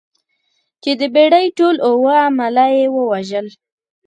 چې 0.81 0.91
د 0.99 1.01
بېړۍ 1.13 1.47
ټول 1.57 1.75
اووه 1.87 2.15
عمله 2.25 2.65
یې 2.77 2.85
ووژل. 2.95 3.47